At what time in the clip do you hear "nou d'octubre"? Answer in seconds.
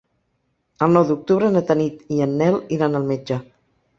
0.97-1.51